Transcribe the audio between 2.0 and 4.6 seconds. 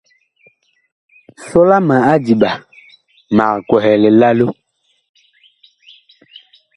adiɓa, mag kwɛhɛ lilalo.